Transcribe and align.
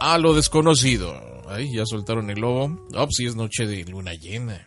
a 0.00 0.18
lo 0.18 0.34
desconocido 0.34 1.30
Ay, 1.50 1.72
ya 1.74 1.84
soltaron 1.84 2.30
el 2.30 2.40
lobo. 2.40 2.86
Oh, 2.94 3.08
sí, 3.10 3.26
es 3.26 3.34
noche 3.34 3.66
de 3.66 3.84
luna 3.84 4.14
llena. 4.14 4.64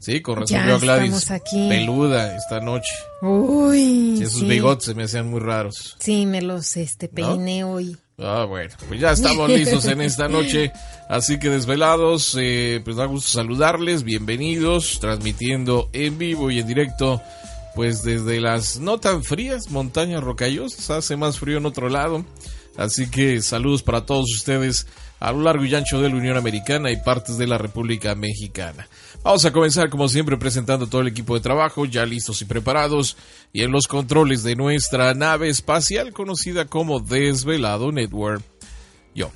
Sí, 0.00 0.20
con 0.20 0.36
razón 0.40 0.66
ya 0.66 0.74
a 0.74 0.78
Gladys 0.78 1.30
aquí. 1.30 1.68
peluda 1.68 2.36
esta 2.36 2.60
noche. 2.60 2.90
Uy. 3.22 4.16
Sí, 4.16 4.24
esos 4.24 4.46
bigotes 4.46 4.86
se 4.86 4.94
me 4.94 5.04
hacían 5.04 5.30
muy 5.30 5.38
raros. 5.40 5.96
Sí, 6.00 6.26
me 6.26 6.42
los 6.42 6.76
este, 6.76 7.08
peiné 7.08 7.62
hoy. 7.62 7.96
Ah, 8.18 8.44
bueno, 8.44 8.74
pues 8.88 9.00
ya 9.00 9.12
estamos 9.12 9.48
listos 9.50 9.84
en 9.86 10.00
esta 10.00 10.26
noche. 10.28 10.72
Así 11.08 11.38
que 11.38 11.48
desvelados, 11.48 12.36
eh, 12.40 12.80
pues 12.84 12.96
da 12.96 13.04
gusto 13.04 13.30
saludarles. 13.30 14.02
Bienvenidos, 14.02 14.98
transmitiendo 15.00 15.90
en 15.92 16.18
vivo 16.18 16.50
y 16.50 16.58
en 16.58 16.66
directo, 16.66 17.22
pues 17.76 18.02
desde 18.02 18.40
las 18.40 18.80
no 18.80 18.98
tan 18.98 19.22
frías 19.22 19.70
montañas 19.70 20.24
rocallosas. 20.24 20.90
Hace 20.90 21.16
más 21.16 21.38
frío 21.38 21.58
en 21.58 21.66
otro 21.66 21.88
lado. 21.88 22.24
Así 22.78 23.10
que 23.10 23.42
saludos 23.42 23.82
para 23.82 24.06
todos 24.06 24.32
ustedes 24.32 24.86
a 25.18 25.32
lo 25.32 25.42
largo 25.42 25.64
y 25.64 25.74
ancho 25.74 26.00
de 26.00 26.08
la 26.08 26.14
Unión 26.14 26.36
Americana 26.36 26.92
y 26.92 26.96
partes 26.96 27.36
de 27.36 27.48
la 27.48 27.58
República 27.58 28.14
Mexicana. 28.14 28.88
Vamos 29.24 29.44
a 29.44 29.52
comenzar 29.52 29.90
como 29.90 30.08
siempre 30.08 30.36
presentando 30.36 30.86
todo 30.86 31.00
el 31.00 31.08
equipo 31.08 31.34
de 31.34 31.40
trabajo 31.40 31.86
ya 31.86 32.06
listos 32.06 32.40
y 32.40 32.44
preparados 32.44 33.16
y 33.52 33.62
en 33.62 33.72
los 33.72 33.88
controles 33.88 34.44
de 34.44 34.54
nuestra 34.54 35.12
nave 35.14 35.48
espacial 35.48 36.12
conocida 36.12 36.66
como 36.66 37.00
Desvelado 37.00 37.90
Network. 37.90 38.44
Yo. 39.12 39.32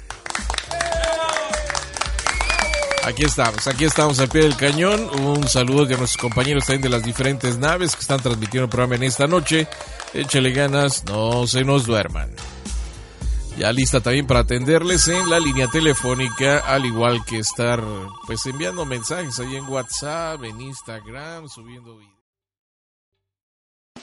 Aquí 3.05 3.25
estamos, 3.25 3.67
aquí 3.67 3.85
estamos 3.85 4.21
al 4.21 4.29
pie 4.29 4.43
del 4.43 4.57
cañón. 4.57 5.11
Un 5.21 5.49
saludo 5.49 5.83
a 5.83 5.89
nuestros 5.89 6.17
compañeros 6.17 6.67
también 6.67 6.83
de 6.83 6.89
las 6.91 7.03
diferentes 7.03 7.59
naves 7.59 7.97
que 7.97 8.03
están 8.03 8.23
transmitiendo 8.23 8.67
el 8.67 8.71
programa 8.71 8.95
en 8.95 9.03
esta 9.03 9.27
noche. 9.27 9.67
Échale 10.15 10.53
ganas, 10.53 11.05
no 11.07 11.49
se 11.49 11.65
nos 11.65 11.87
duerman. 11.87 12.31
Ya 13.59 13.73
lista 13.73 14.01
también 14.01 14.27
para 14.27 14.41
atenderles 14.41 15.09
en 15.09 15.29
la 15.29 15.39
línea 15.39 15.67
telefónica, 15.69 16.59
al 16.59 16.87
igual 16.87 17.25
que 17.25 17.39
estar 17.39 17.83
pues 18.27 18.45
enviando 18.47 18.85
mensajes 18.85 19.39
ahí 19.41 19.57
en 19.57 19.69
WhatsApp, 19.69 20.43
en 20.45 20.61
Instagram, 20.61 21.49
subiendo 21.49 21.99
videos. 21.99 22.13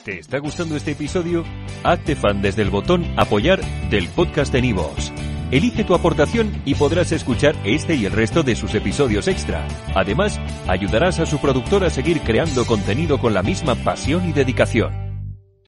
¿Te 0.04 0.20
está 0.20 0.38
gustando 0.40 0.76
este 0.76 0.92
episodio? 0.92 1.44
Hazte 1.84 2.16
fan 2.16 2.42
desde 2.42 2.62
el 2.62 2.70
botón 2.70 3.06
apoyar 3.18 3.60
del 3.90 4.08
podcast 4.10 4.54
de 4.54 4.62
Nivos. 4.62 5.12
Elige 5.52 5.84
tu 5.84 5.96
aportación 5.96 6.62
y 6.64 6.76
podrás 6.76 7.12
escuchar 7.12 7.56
este 7.64 7.96
y 7.96 8.06
el 8.06 8.12
resto 8.12 8.44
de 8.44 8.56
sus 8.56 8.76
episodios 8.76 9.28
extra. 9.28 9.68
Además, 9.96 10.40
ayudarás 10.68 11.20
a 11.20 11.26
su 11.26 11.40
productor 11.40 11.84
a 11.84 11.90
seguir 11.90 12.22
creando 12.22 12.66
contenido 12.66 13.20
con 13.20 13.34
la 13.34 13.42
misma 13.42 13.74
pasión 13.76 14.30
y 14.30 14.32
dedicación. 14.32 15.09